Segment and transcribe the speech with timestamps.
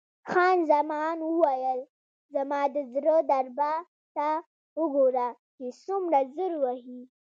[0.29, 1.79] خان زمان وویل:
[2.33, 3.73] زما د زړه دربا
[4.15, 4.27] ته
[4.79, 7.01] وګوره چې څومره زر وهي.